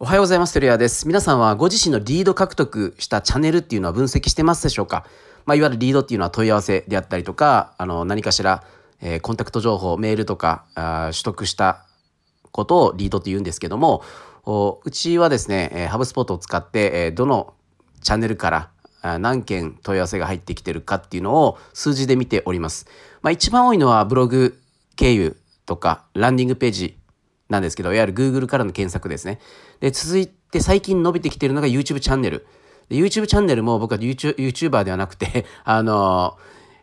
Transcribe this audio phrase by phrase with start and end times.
[0.00, 0.52] おはようございます。
[0.52, 1.08] テレアです。
[1.08, 5.04] 皆さんはご自身のリード獲得したチャンネルっていうのは分析してますでしょうか？
[5.44, 8.62] まあ、いわゆるリードっていうのは問い合わせであったりとか、あの、何かしら、
[9.00, 11.84] えー、コンタクト情報、メールとかあ取得した
[12.52, 14.04] ことをリードと言うんですけども、
[14.44, 17.54] おうちはですね、えー、ハブスポットを使って、えー、どの
[18.00, 18.70] チャンネルか
[19.02, 22.86] ら何件問い合わせが入ってきてるかっていうのを数字で見ております。
[23.22, 24.60] まあ、一番多いのはブログ
[24.94, 25.36] 経由
[25.66, 26.97] とかランディングページ
[27.48, 29.40] なんですけど、いわゆる Google からの検索ですね。
[29.80, 32.46] で、続いて最近伸びてきているのが YouTube チャンネル。
[32.90, 36.36] YouTube チャンネルも僕は YouTuber ではなくて、 あの、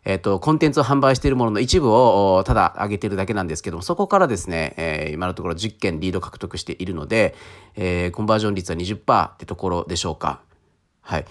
[0.03, 7.33] えっ、と、コンテンツを販売しているものの一部をただ上げてるだけなんですけども、そこからですね、えー、今のところ10件リード獲得しているので、
[7.75, 10.41] えー、コンバージョン率は20%ってところでしょうか。
[11.01, 11.25] はい。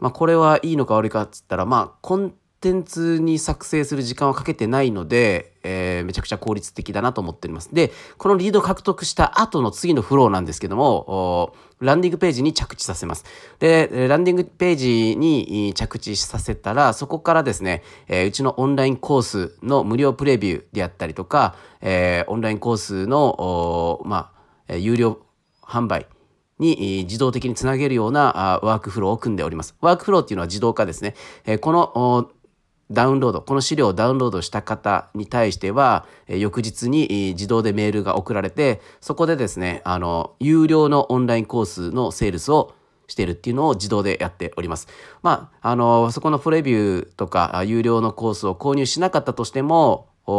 [0.00, 2.34] まあ、これはいいのか悪いかっつったら、まあ、コン
[2.66, 7.72] テンツに作成する時間はかけてないので、えー、めちゃくちゃ効率的だなと思っております。
[7.72, 13.24] で、このリード獲得した後の次のフローなんですけども、ランディングページに着地させます。
[13.60, 24.32] で、ランディングページに着地させたら、そこからですね、えー、うちのオンラインコースの無料プレビューであったりとか、えー、オンラインコースの、ま
[24.68, 25.20] あ、有料
[25.62, 26.08] 販売
[26.58, 29.76] に自動的につなげるようなワークフローを組んでおります。
[29.82, 31.14] ワークフローっていうのは自動化ですね。
[31.60, 32.30] この
[32.90, 42.74] ダウンロード、この資料をダウンロードした方に対しては、え翌日に自動でメールが送られて、そこでですね、あの、有料のオンラインコースのセールスを
[43.08, 44.86] しているっていうのを自動でやっております。
[45.22, 50.30] まあ、あの、そこのプレビューとか、有料のコースを購入しなかったとしても、チ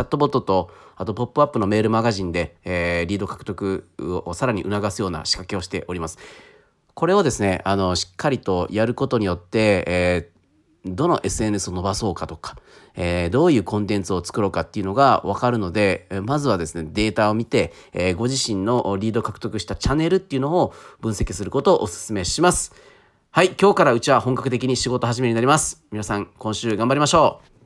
[0.00, 6.18] ャットボットと、あと、ポップアップのメールマガジンで、えー、リード獲得をさらに促すような仕掛けをしております。
[6.92, 10.39] これをですね、あの、しっかりとやることによって、えー
[10.84, 12.56] どの SNS を伸ばそうかとか、
[12.94, 22.74] えー、どういうコンテンツを作ろうかっていうのがわかるので、まずはですね、データを見て、えー、ご自身のリード獲得したチャンネルっていうのを分析することをお勧めします。
[23.30, 25.84] はい、今日からうちは本格的に仕事始めになります。
[25.92, 27.59] 皆さん、今週頑張りましょう。